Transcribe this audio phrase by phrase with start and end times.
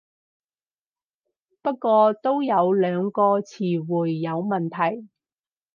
[1.61, 5.07] 不過都有兩個詞彙有問題